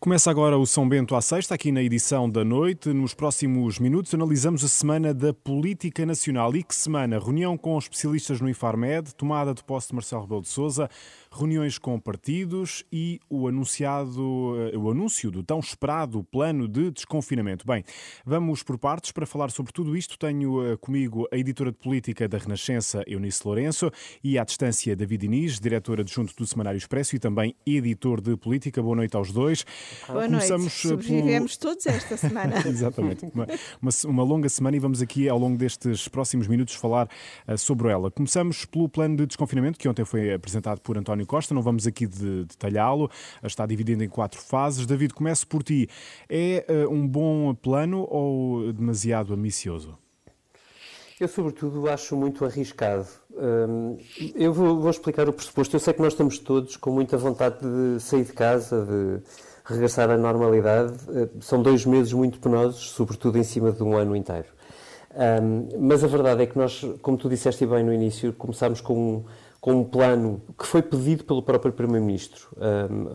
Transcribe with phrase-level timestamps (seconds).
[0.00, 2.90] Começa agora o São Bento à sexta, aqui na edição da noite.
[2.90, 6.54] Nos próximos minutos analisamos a semana da política nacional.
[6.54, 7.18] E que semana?
[7.18, 10.88] Reunião com especialistas no Infarmed, tomada de posse de Marcelo Rebelo de Sousa,
[11.30, 17.66] reuniões com partidos e o anunciado, eh, o anúncio do tão esperado plano de desconfinamento.
[17.66, 17.84] Bem,
[18.24, 20.18] vamos por partes para falar sobre tudo isto.
[20.18, 23.90] Tenho eh, comigo a editora de política da Renascença, Eunice Lourenço,
[24.22, 28.82] e à distância David Inês, diretora adjunto do Semanário Expresso e também editor de política.
[28.82, 29.64] Boa noite aos dois.
[30.06, 30.86] Boa Começamos noite.
[30.86, 31.72] Eh, Sobrevivemos pelo...
[31.72, 32.56] todos esta semana.
[32.66, 33.26] Exatamente.
[33.34, 33.46] Uma,
[33.80, 37.08] uma, uma, longa semana e vamos aqui, ao longo destes próximos minutos, falar
[37.46, 38.10] uh, sobre ela.
[38.10, 41.54] Começamos pelo plano de desconfinamento, que ontem foi apresentado por António Costa.
[41.54, 43.10] Não vamos aqui de, detalhá-lo.
[43.44, 44.86] Está dividido em quatro fases.
[44.86, 45.88] David, começo por ti.
[46.28, 49.96] É uh, um bom plano ou demasiado ambicioso?
[51.20, 53.06] Eu, sobretudo, acho muito arriscado.
[53.32, 53.98] Um,
[54.36, 55.74] eu vou, explicar o pressuposto.
[55.74, 59.20] Eu sei que nós estamos todos com muita vontade de sair de casa, de
[59.64, 60.94] regressar à normalidade.
[61.10, 64.46] Eh, são dois meses muito penosos, sobretudo em cima de um ano inteiro.
[65.12, 69.24] Um, mas a verdade é que nós, como tu disseste bem no início, começámos com
[69.60, 72.48] com um plano que foi pedido pelo próprio Primeiro-Ministro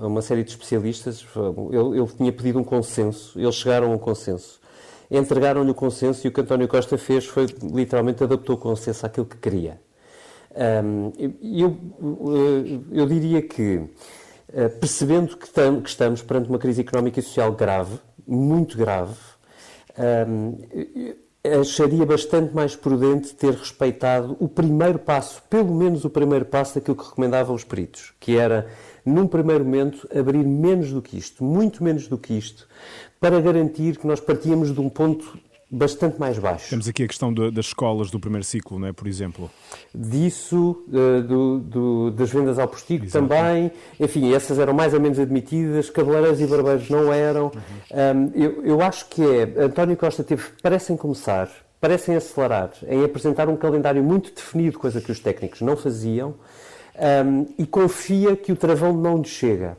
[0.01, 1.25] a uma série de especialistas.
[1.71, 4.61] Ele, ele tinha pedido um consenso, eles chegaram a um consenso.
[5.09, 9.25] Entregaram-lhe o consenso e o que António Costa fez foi literalmente adaptou o consenso àquilo
[9.25, 9.79] que queria.
[11.41, 11.77] Eu,
[12.33, 13.89] eu, eu diria que
[14.51, 19.15] eh, percebendo que, que, estamos perante uma crise económica e social grave, muito grave,
[21.45, 26.95] acharia bastante mais prudente ter respeitado o primeiro passo, pelo menos o primeiro passo daquilo
[26.95, 28.67] que recomendavam os peritos, que era,
[29.05, 32.67] num primeiro momento, abrir menos do que isto, muito menos do que isto,
[33.19, 35.37] para garantir que nós partíamos de um ponto
[35.73, 36.69] bastante mais baixo.
[36.69, 38.93] Temos aqui a questão de, das escolas do primeiro ciclo, não é?
[38.93, 39.49] por exemplo.
[39.93, 43.27] Disso, uh, do, do, das vendas ao postigo Exato.
[43.27, 43.71] também.
[43.99, 45.89] Enfim, essas eram mais ou menos admitidas.
[45.89, 47.45] Cabeleireiros e barbeiros não eram.
[47.45, 47.51] Uhum.
[47.91, 49.63] Um, eu, eu acho que é.
[49.63, 51.49] António Costa teve, parecem começar,
[51.81, 56.35] parecem acelerar em apresentar um calendário muito definido, coisa que os técnicos não faziam,
[57.25, 59.75] um, e confia que o travão não lhe chega.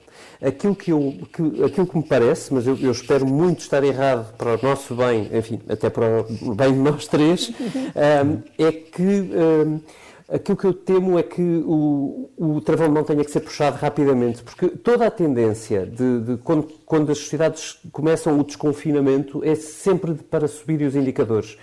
[0.46, 4.34] Aquilo que, eu, que, aquilo que me parece, mas eu, eu, espero muito estar errado
[4.36, 7.50] para o nosso bem, enfim, até para o bem de nós três,
[7.96, 9.80] um, é que um,
[10.28, 14.42] aquilo que eu temo é que o, o travão não tenha que ser puxado rapidamente,
[14.42, 20.14] porque toda a tendência de, de quando, quando as sociedades começam o desconfinamento é sempre
[20.14, 21.56] para subir os indicadores.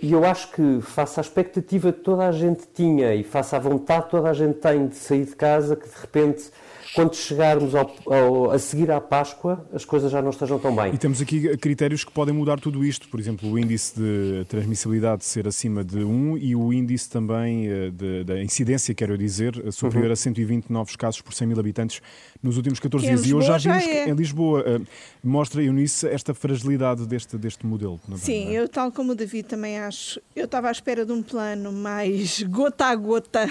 [0.00, 3.58] E eu acho que, face à expectativa que toda a gente tinha e face à
[3.58, 6.50] vontade que toda a gente tem de sair de casa, que de repente
[6.94, 10.92] quando chegarmos ao, ao, a seguir à Páscoa, as coisas já não estejam tão bem.
[10.94, 13.08] E temos aqui critérios que podem mudar tudo isto.
[13.08, 17.90] Por exemplo, o índice de transmissibilidade ser acima de 1 e o índice também eh,
[18.24, 20.12] da incidência, quero dizer, superior uhum.
[20.12, 22.02] a 120 novos casos por 100 mil habitantes
[22.42, 23.26] nos últimos 14 dias.
[23.26, 24.08] E hoje já vimos é.
[24.08, 24.86] em Lisboa uh,
[25.22, 28.00] mostra, Eunice, esta fragilidade deste, deste modelo.
[28.16, 30.20] Sim, eu, tal como o David, também acho.
[30.34, 33.48] Eu estava à espera de um plano mais gota a gota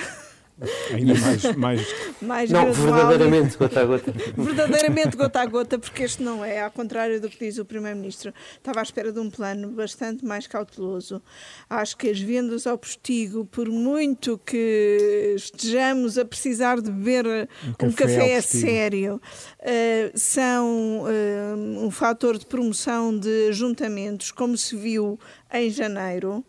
[0.94, 1.55] Ainda mais.
[1.55, 1.88] mais...
[2.22, 2.94] mais não, gradual.
[2.94, 4.13] verdadeiramente gota a gota.
[4.38, 8.33] verdadeiramente gota a gota, porque este não é, ao contrário do que diz o Primeiro-Ministro.
[8.57, 11.21] Estava à espera de um plano bastante mais cauteloso.
[11.69, 17.88] Acho que as vendas ao postigo, por muito que estejamos a precisar de beber um,
[17.88, 19.21] um café, café a sério,
[19.59, 25.19] uh, são uh, um fator de promoção de ajuntamentos, como se viu
[25.51, 26.45] em janeiro.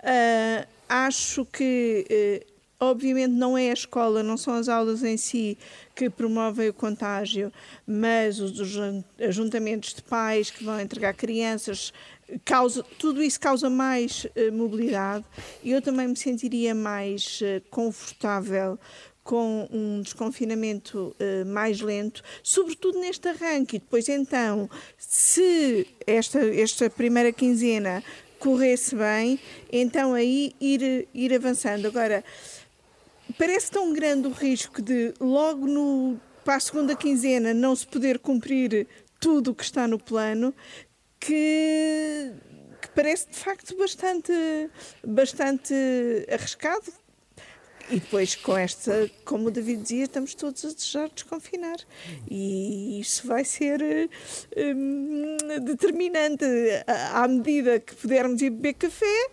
[0.00, 2.44] Uh, acho que
[2.90, 5.56] Obviamente não é a escola, não são as aulas em si
[5.94, 7.52] que promovem o contágio,
[7.86, 8.78] mas os
[9.18, 11.92] ajuntamentos de pais que vão entregar crianças,
[12.44, 15.24] causa, tudo isso causa mais uh, mobilidade.
[15.64, 18.78] Eu também me sentiria mais uh, confortável
[19.22, 23.76] com um desconfinamento uh, mais lento, sobretudo neste arranque.
[23.76, 24.68] E depois, então,
[24.98, 28.04] se esta, esta primeira quinzena
[28.38, 29.40] corresse bem,
[29.72, 31.86] então aí ir, ir avançando.
[31.86, 32.22] Agora,
[33.38, 38.18] parece tão grande o risco de logo no, para a segunda quinzena não se poder
[38.18, 38.86] cumprir
[39.18, 40.54] tudo o que está no plano
[41.18, 42.32] que,
[42.80, 44.32] que parece de facto bastante,
[45.06, 45.74] bastante
[46.30, 46.92] arriscado.
[47.90, 51.76] E depois, com esta, como o David dizia, estamos todos a desejar desconfinar.
[52.30, 54.08] E isso vai ser
[54.56, 56.44] hum, determinante.
[56.86, 59.30] À medida que pudermos ir beber café,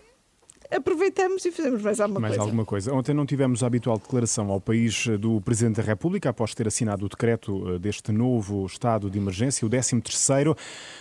[0.72, 2.44] aproveitamos e fazemos mais alguma mais coisa.
[2.44, 2.94] alguma coisa.
[2.94, 7.06] Ontem não tivemos a habitual declaração ao país do Presidente da República após ter assinado
[7.06, 10.58] o decreto deste novo estado de emergência, o 13º.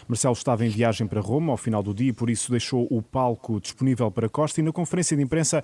[0.08, 3.00] Marcelo estava em viagem para Roma ao final do dia e por isso deixou o
[3.00, 5.62] palco disponível para Costa e na conferência de imprensa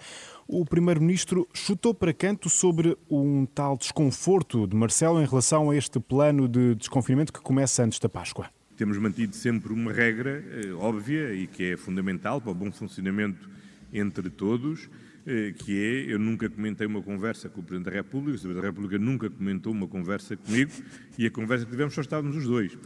[0.49, 5.99] o Primeiro-Ministro chutou para canto sobre um tal desconforto de Marcelo em relação a este
[5.99, 8.47] plano de desconfinamento que começa antes da Páscoa.
[8.77, 13.49] Temos mantido sempre uma regra eh, óbvia e que é fundamental para o bom funcionamento
[13.93, 14.89] entre todos,
[15.27, 18.61] eh, que é, eu nunca comentei uma conversa com o Presidente da República, o Presidente
[18.61, 20.71] da República nunca comentou uma conversa comigo
[21.19, 22.79] e a conversa que tivemos só estávamos os dois.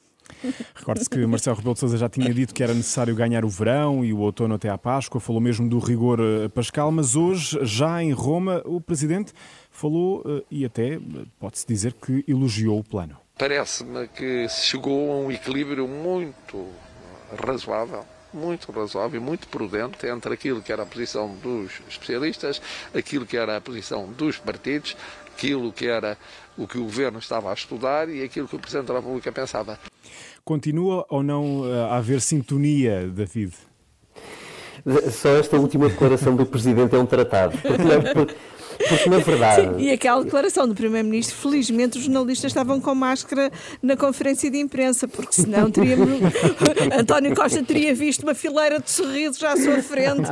[0.74, 4.04] Recorde-se que Marcelo Rebelo de Sousa já tinha dito que era necessário ganhar o verão
[4.04, 8.02] e o outono até à Páscoa, falou mesmo do rigor eh, pascal, mas hoje, já
[8.02, 9.32] em Roma, o Presidente
[9.70, 10.98] falou eh, e até
[11.38, 13.16] pode-se dizer que elogiou o plano.
[13.38, 16.66] Parece-me que se chegou a um equilíbrio muito
[17.44, 22.60] razoável muito razoável e muito prudente entre aquilo que era a posição dos especialistas,
[22.94, 24.96] aquilo que era a posição dos partidos,
[25.26, 26.16] aquilo que era
[26.56, 29.78] o que o governo estava a estudar e aquilo que o Presidente da República pensava.
[30.44, 33.54] Continua ou não eh, a haver sintonia, David?
[35.10, 37.56] Só esta última declaração do Presidente é um tratado.
[37.58, 38.34] Porque,
[38.88, 39.62] porque na verdade.
[39.62, 43.50] Sim, e aquela declaração do Primeiro-Ministro, felizmente os jornalistas estavam com máscara
[43.82, 46.08] na conferência de imprensa, porque senão teríamos.
[46.98, 50.28] António Costa teria visto uma fileira de sorrisos à sua frente.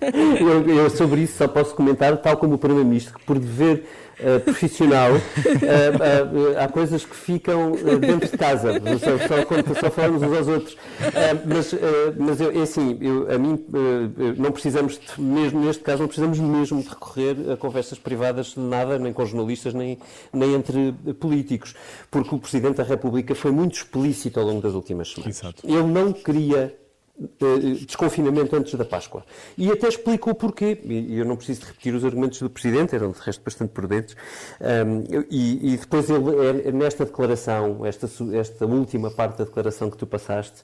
[0.00, 3.84] Eu, eu sobre isso só posso comentar, tal como o Primeiro-Ministro, que por dever
[4.20, 10.22] uh, profissional, uh, uh, há coisas que ficam dentro de casa, só, só, só falamos
[10.22, 10.76] uns aos outros.
[11.44, 11.74] mas
[12.18, 13.64] mas eu, é assim, eu, a mim
[14.36, 18.60] não precisamos, de, mesmo neste caso, não precisamos mesmo de recorrer a conversas privadas de
[18.60, 19.98] nada, nem com jornalistas, nem,
[20.32, 21.74] nem entre políticos,
[22.10, 25.38] porque o Presidente da República foi muito explícito ao longo das últimas semanas.
[25.38, 25.62] Exato.
[25.66, 26.74] Ele não queria
[27.86, 29.24] desconfinamento antes da Páscoa.
[29.56, 30.78] E até explicou porquê.
[30.84, 34.14] E eu não preciso de repetir os argumentos do Presidente, eram de resto bastante prudentes.
[34.60, 39.96] Um, e, e, depois ele, é nesta declaração, esta, esta última parte da declaração que
[39.96, 40.62] tu passaste,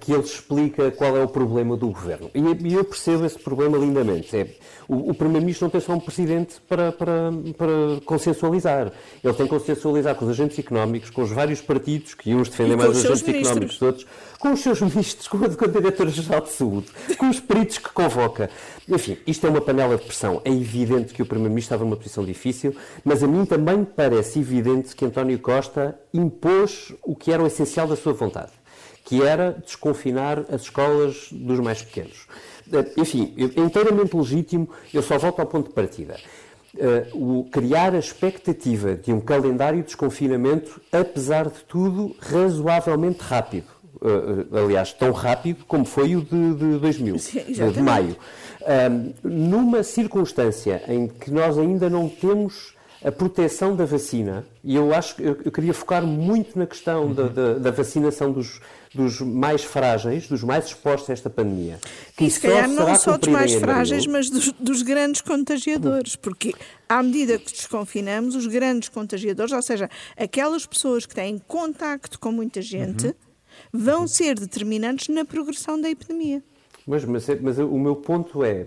[0.00, 2.30] que ele explica qual é o problema do Governo.
[2.34, 4.36] E, eu percebo esse problema lindamente.
[4.36, 4.48] É,
[4.88, 8.92] o, o Primeiro-Ministro não tem só um Presidente para, para, para consensualizar.
[9.22, 12.76] Ele tem que consensualizar com os agentes económicos, com os vários partidos, que uns defendem
[12.76, 13.46] mais os agentes ministros.
[13.46, 14.06] económicos que outros,
[14.38, 16.86] com os seus ministros, com a, com a Diretora-Geral de Saúde,
[17.16, 18.50] com os peritos que convoca.
[18.88, 20.42] Enfim, isto é uma panela de pressão.
[20.44, 22.74] É evidente que o Primeiro-Ministro estava numa posição difícil,
[23.04, 27.86] mas a mim também parece evidente que António Costa impôs o que era o essencial
[27.86, 28.50] da sua vontade,
[29.04, 32.26] que era desconfinar as escolas dos mais pequenos.
[32.72, 36.16] Eh, enfim, é inteiramente legítimo, eu só volto ao ponto de partida.
[36.74, 43.66] Uh, o criar a expectativa de um calendário de desconfinamento, apesar de tudo, razoavelmente rápido.
[43.96, 48.16] Uh, aliás, tão rápido como foi o de, de 2000, Sim, de maio.
[48.62, 54.94] Um, numa circunstância em que nós ainda não temos a proteção da vacina, e eu
[54.94, 57.14] acho que eu, eu queria focar muito na questão uhum.
[57.14, 58.60] da, da, da, vacinação dos,
[58.94, 61.78] dos mais frágeis, dos mais expostos a esta pandemia.
[62.16, 66.54] Que e se calhar não só dos mais frágeis, mas dos, dos, grandes contagiadores, porque
[66.88, 72.30] à medida que desconfinamos, os grandes contagiadores, ou seja, aquelas pessoas que têm contacto com
[72.30, 73.06] muita gente.
[73.06, 73.14] Uhum
[73.72, 76.42] vão ser determinantes na progressão da epidemia.
[76.86, 78.66] Mas, mas, é, mas o meu ponto é,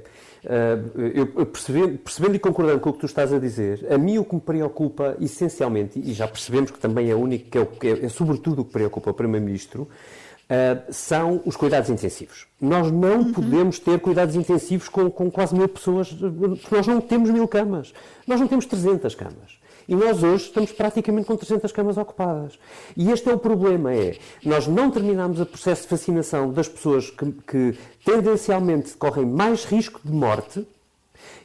[1.14, 4.26] eu percebendo, percebendo, e concordando com o que tu estás a dizer, a mim o
[4.26, 8.06] que me preocupa essencialmente, e já percebemos que também é único, que é, que é,
[8.06, 12.48] é sobretudo o que preocupa o Primeiro-Ministro, uh, são os cuidados intensivos.
[12.62, 13.34] Nós não uhum.
[13.34, 17.94] podemos ter cuidados intensivos com, com quase mil pessoas, porque nós não temos mil camas,
[18.28, 19.65] nós não temos 300 camas.
[19.88, 22.58] E nós hoje estamos praticamente com 300 camas ocupadas.
[22.96, 27.10] E este é o problema, é, nós não terminamos o processo de vacinação das pessoas
[27.10, 30.68] que, que tendencialmente correm mais risco de morte,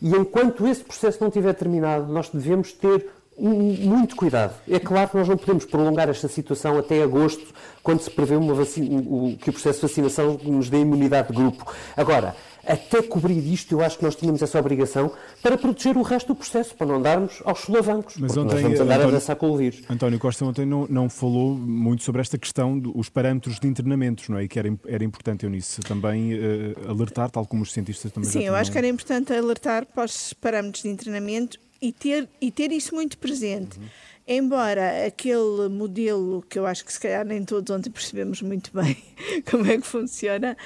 [0.01, 3.07] e enquanto esse processo não estiver terminado, nós devemos ter
[3.39, 4.55] muito cuidado.
[4.69, 9.03] É claro que nós não podemos prolongar esta situação até agosto, quando se prevê vacina,
[9.41, 11.73] que o processo de vacinação nos dê imunidade de grupo.
[11.97, 12.37] Agora,
[12.67, 15.13] até cobrir isto, eu acho que nós tínhamos essa obrigação
[15.43, 18.17] para proteger o resto do processo, para não darmos aos solavancos.
[18.19, 19.83] Mas ontem, nós vamos andar António, a dançar com o vírus.
[19.89, 24.39] António Costa ontem não, não falou muito sobre esta questão dos parâmetros de internamentos, não
[24.39, 24.45] é?
[24.45, 28.45] E que era, era importante, Eunice, também uh, alertar, tal como os cientistas também Sim,
[28.45, 32.73] eu acho que era importante alertar para os parâmetros de internamento e ter, e ter
[32.73, 33.79] isso muito presente.
[33.79, 33.87] Uhum.
[34.29, 38.97] Embora aquele modelo, que eu acho que se calhar nem todos ontem percebemos muito bem
[39.51, 40.57] como é que funciona,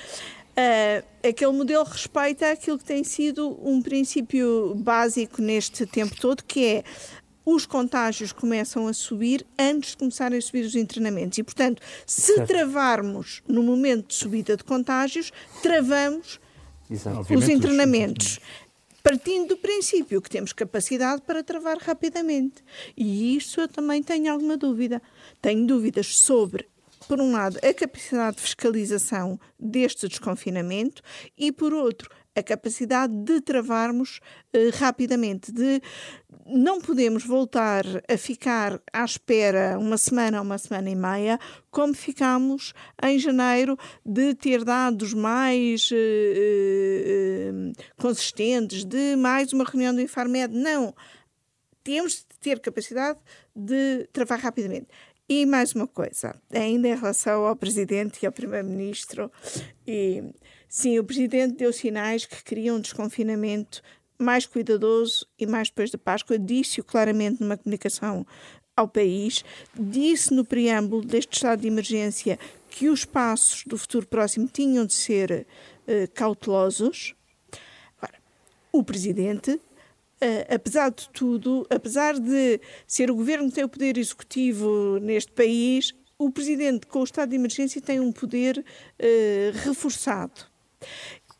[0.54, 6.64] uh, aquele modelo respeita aquilo que tem sido um princípio básico neste tempo todo, que
[6.64, 6.84] é
[7.44, 11.36] os contágios começam a subir antes de começarem a subir os internamentos.
[11.36, 15.30] E, portanto, se travarmos no momento de subida de contágios,
[15.62, 16.40] travamos
[17.34, 18.38] os internamentos
[19.02, 22.64] partindo do princípio que temos capacidade para travar rapidamente.
[22.96, 25.02] E isso eu também tenho alguma dúvida.
[25.42, 26.66] Tenho dúvidas sobre
[27.06, 31.02] por um lado, a capacidade de fiscalização deste desconfinamento
[31.36, 34.20] e, por outro, a capacidade de travarmos
[34.52, 35.80] uh, rapidamente, de
[36.46, 41.38] não podemos voltar a ficar à espera uma semana uma semana e meia,
[41.70, 49.94] como ficámos em janeiro, de ter dados mais uh, uh, consistentes, de mais uma reunião
[49.94, 50.54] do Infarmed.
[50.54, 50.94] Não.
[51.84, 53.18] Temos de ter capacidade
[53.54, 54.88] de travar rapidamente.
[55.26, 59.32] E mais uma coisa, ainda em relação ao Presidente e ao Primeiro-Ministro,
[59.86, 60.22] e
[60.68, 63.82] sim, o Presidente deu sinais que queria um desconfinamento
[64.18, 68.26] mais cuidadoso e mais depois da Páscoa, disse-o claramente numa comunicação
[68.76, 69.42] ao país,
[69.74, 72.38] disse no preâmbulo deste estado de emergência
[72.68, 75.46] que os passos do futuro próximo tinham de ser
[75.86, 77.14] uh, cautelosos.
[77.96, 78.18] Agora,
[78.70, 79.58] o Presidente
[80.22, 85.32] Uh, apesar de tudo, apesar de ser o governo que tem o poder executivo neste
[85.32, 90.46] país, o presidente, com o estado de emergência, tem um poder uh, reforçado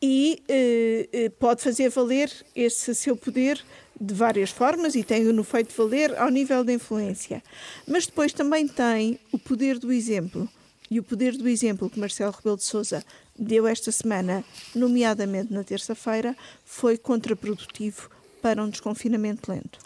[0.01, 3.59] e uh, pode fazer valer esse seu poder
[3.99, 7.41] de várias formas e tem-no feito valer ao nível da influência.
[7.87, 10.49] Mas depois também tem o poder do exemplo.
[10.91, 13.03] E o poder do exemplo que Marcelo Rebelo de Sousa
[13.37, 14.43] deu esta semana,
[14.75, 18.09] nomeadamente na terça-feira, foi contraprodutivo
[18.45, 19.79] para um desconfinamento lento.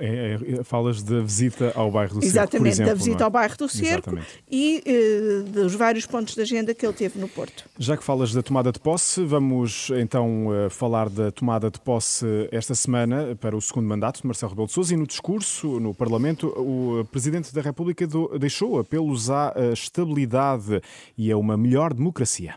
[0.00, 3.24] É, é, falas da visita ao bairro do Exatamente, Cerco, por exemplo, da visita é?
[3.24, 4.44] ao bairro do Cerco Exatamente.
[4.50, 7.66] e uh, dos vários pontos de agenda que ele teve no Porto.
[7.78, 12.26] Já que falas da tomada de posse, vamos então uh, falar da tomada de posse
[12.50, 15.94] esta semana para o segundo mandato de Marcelo Rebelo de Sousa e no discurso no
[15.94, 20.82] Parlamento o Presidente da República do, deixou apelos à estabilidade
[21.16, 22.56] e a uma melhor democracia.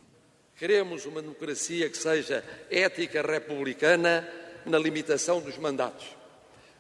[0.57, 4.27] Queremos uma democracia que seja ética republicana
[4.65, 6.05] na limitação dos mandatos,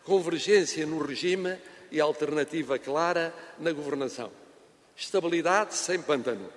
[0.03, 1.57] convergência no regime
[1.91, 4.31] e alternativa clara na governação,
[4.95, 6.49] estabilidade sem pântano,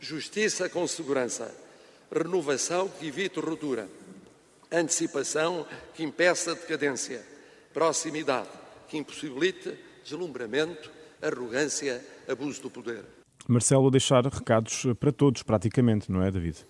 [0.00, 1.54] justiça com segurança,
[2.10, 3.88] renovação que evite ruptura,
[4.70, 7.24] antecipação que impeça decadência,
[7.72, 8.48] proximidade
[8.88, 10.90] que impossibilite deslumbramento,
[11.22, 13.04] arrogância, abuso do poder.
[13.48, 16.66] Marcelo, deixar recados para todos, praticamente, não é, David?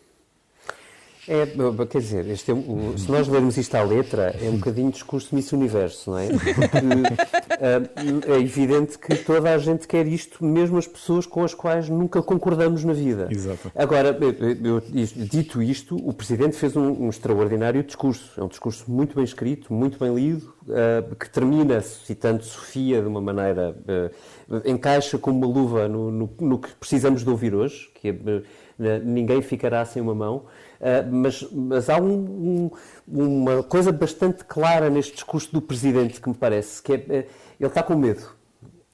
[1.29, 1.47] É,
[1.87, 5.33] quer dizer, este é, o, se nós lermos isto à letra, é um bocadinho discurso
[5.33, 6.27] Miss Universo, não é?
[6.27, 11.55] Porque uh, é evidente que toda a gente quer isto, mesmo as pessoas com as
[11.55, 13.29] quais nunca concordamos na vida.
[13.31, 13.71] Exato.
[13.77, 18.33] Agora, eu, eu, dito isto, o Presidente fez um, um, extraordinário discurso.
[18.37, 23.07] É um discurso muito bem escrito, muito bem lido, uh, que termina citando Sofia de
[23.07, 23.77] uma maneira.
[23.87, 24.33] Uh,
[24.67, 28.43] encaixa como uma luva no, no, no, que precisamos de ouvir hoje, que é,
[28.79, 30.47] ninguém ficará sem uma mão.
[30.81, 32.71] Ah, mas, mas, há um, um,
[33.07, 37.27] uma coisa bastante clara neste discurso do Presidente que me parece, que é, é
[37.61, 38.42] ele está com medo.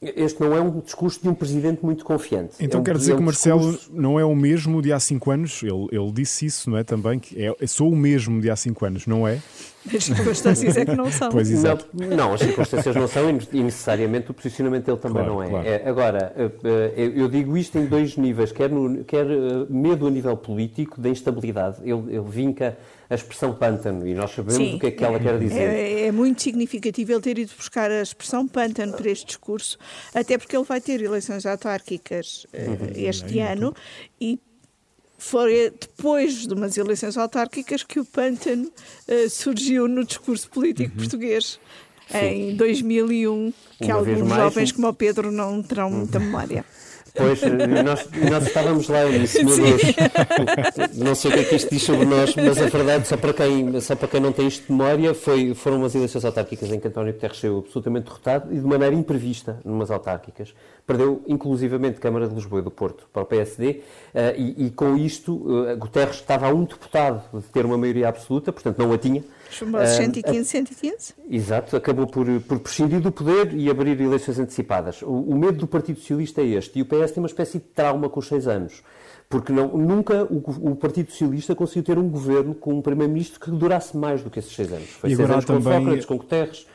[0.00, 2.55] Este não é um discurso de um presidente muito confiante.
[2.61, 3.90] Então é um, quer dizer é um que Marcelo discurso...
[3.93, 5.61] não é o mesmo de há cinco anos?
[5.61, 6.85] Ele, ele disse isso, não é?
[6.85, 9.40] Também que é, sou o mesmo de há cinco anos, não é?
[9.93, 11.31] As circunstâncias é que não são.
[11.31, 11.88] Pois, exato.
[11.93, 15.49] Não, não, as circunstâncias não são e necessariamente o posicionamento dele também claro, não é.
[15.49, 15.69] Claro.
[15.69, 15.88] é.
[15.88, 16.50] Agora, eh,
[16.97, 21.00] eh, eu digo isto em dois níveis, quer, no, quer eh, medo a nível político,
[21.00, 21.78] da instabilidade.
[21.83, 22.76] Ele, ele vinca
[23.11, 25.61] a expressão pântano e nós sabemos Sim, o que é que ela quer dizer.
[25.61, 29.79] É, é, muito significativo ele ter ido buscar a expressão pântano para este discurso,
[30.15, 33.75] até porque ele vai ter eleições autárquicas uh, este é, ano
[34.21, 34.38] e
[35.17, 38.71] foi depois de umas eleições autárquicas que o pântano
[39.09, 40.99] uh, surgiu no discurso político uhum.
[40.99, 41.59] português.
[42.11, 42.53] Sim.
[42.53, 46.65] Em 2001, que Uma alguns jovens como o Pedro não terão muita memória.
[47.19, 47.41] Pois,
[47.85, 49.83] nós, nós estávamos lá e disse, meu Deus,
[50.95, 53.33] não sei o que é que isto diz sobre nós, mas a verdade, só para
[53.33, 56.79] quem, só para quem não tem isto de memória, foi, foram umas eleições autárquicas em
[56.79, 60.55] que António Guterres saiu absolutamente derrotado e de maneira imprevista, numas autárquicas.
[60.88, 63.83] Perdeu, inclusivamente, Câmara de Lisboa e do Porto para o PSD
[64.14, 68.09] uh, e, e, com isto uh, Guterres estava a um deputado de ter uma maioria
[68.09, 71.14] absoluta, portanto não a tinha, Chamados 115, 115?
[71.30, 75.02] Exato, acabou por, por prescindir do poder e abrir eleições antecipadas.
[75.02, 76.78] O, o, medo do Partido Socialista é este.
[76.78, 78.83] E o PS tem uma espécie de trauma com os seis anos.
[79.28, 83.50] Porque não, nunca o, o Partido Socialista conseguiu ter um governo com um Primeiro-Ministro que
[83.50, 84.88] durasse mais do que esses seis anos.
[84.88, 85.62] Foi e seis anos também...
[85.62, 86.66] com Sócrates, com Guterres,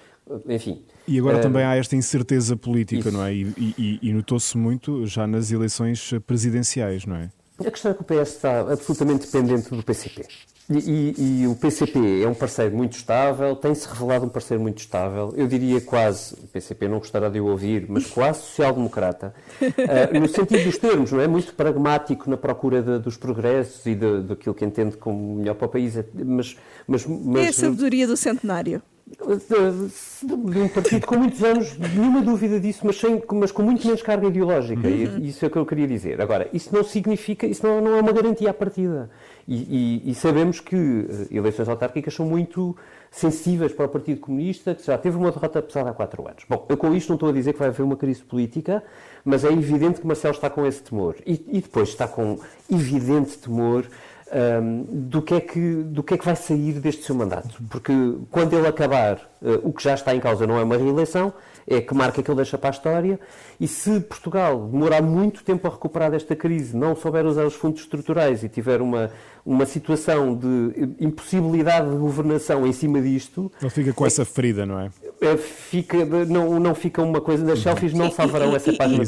[0.48, 0.84] enfim.
[1.08, 3.18] E agora uh, também há esta incerteza política, isso.
[3.18, 3.34] não é?
[3.34, 7.30] E, e, e notou-se muito já nas eleições presidenciais, não é?
[7.60, 10.26] A questão é que o PS está absolutamente dependente do PCP.
[10.70, 14.80] E, e, e, o PCP é um parceiro muito estável, tem-se revelado um parceiro muito
[14.80, 15.34] estável.
[15.36, 20.28] Eu diria quase, o PCP não gostará de eu ouvir, mas quase social-democrata, uh, no
[20.28, 21.28] sentido dos termos, não é?
[21.28, 25.70] Muito pragmático na procura de, dos progressos e daquilo que entende como melhor para o
[25.70, 25.96] país.
[26.14, 26.56] Mas,
[26.88, 28.82] mas, mas, é a sabedoria do centenário
[29.16, 34.02] de um partido com muitos anos, nenhuma dúvida disso, mas, sem, mas com muito menos
[34.02, 34.88] carga ideológica.
[34.88, 35.20] Uhum.
[35.20, 36.22] Isso é o que eu queria dizer.
[36.22, 39.10] Agora, isso não significa, isso não, não é uma garantia à partida.
[39.48, 42.76] E, e, e, sabemos que eh, eleições autárquicas são muito
[43.12, 46.46] sensíveis para o Partido Comunista, que já teve uma derrota pesada há quatro anos.
[46.48, 48.82] Bom, eu com isto não estou a dizer que vai haver uma crise política,
[49.26, 51.16] mas é evidente que Marcelo está com esse temor.
[51.26, 52.40] E, e depois está com
[52.72, 53.86] evidente temor
[54.34, 57.62] um, do, que é que, do que é que vai sair deste seu mandato.
[57.70, 57.94] Porque
[58.32, 61.34] quando ele acabar, uh, o que já está em causa não é uma reeleição,
[61.68, 63.20] é que marca que ele deixa para a história.
[63.60, 67.82] E se Portugal demorar muito tempo a recuperar desta crise, não souber usar os fundos
[67.82, 69.12] estruturais e tiver uma,
[69.46, 73.52] uma situação de impossibilidade de governação em cima disto.
[73.62, 74.90] Ele fica com é, essa ferida, não é?
[75.26, 77.52] É fica, não, não fica uma coisa.
[77.52, 79.04] As selfies não salvarão e, essa página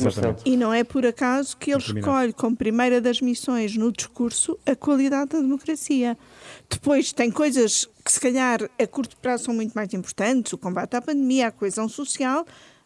[0.45, 4.57] e, e não é por acaso que ele escolhe como primeira das missões no discurso
[4.65, 6.17] a qualidade da democracia.
[6.69, 10.95] Depois tem coisas que se calhar a curto prazo são muito mais importantes, o combate
[10.95, 12.45] à pandemia, a coesão social,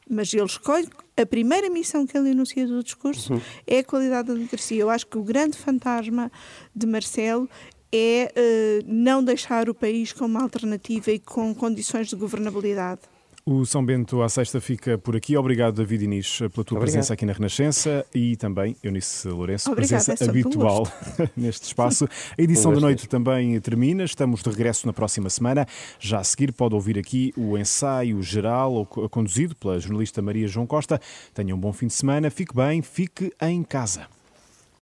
[0.09, 3.41] mas ele escolhe a primeira missão que ele enuncia do discurso uhum.
[3.67, 4.81] é a qualidade da democracia.
[4.81, 6.31] Eu acho que o grande fantasma
[6.75, 7.49] de Marcelo
[7.91, 13.01] é uh, não deixar o país com uma alternativa e com condições de governabilidade.
[13.45, 15.35] O São Bento à sexta fica por aqui.
[15.35, 16.81] Obrigado, David Inês, pela tua Obrigado.
[16.81, 20.87] presença aqui na Renascença e também Eunice Lourenço, Obrigada, presença é habitual
[21.35, 22.07] neste espaço.
[22.37, 24.03] A edição da noite também termina.
[24.03, 25.65] Estamos de regresso na próxima semana.
[25.99, 30.99] Já a seguir pode ouvir aqui o ensaio geral conduzido pela jornalista Maria João Costa.
[31.33, 32.29] Tenha um bom fim de semana.
[32.29, 34.18] Fique bem, fique em casa.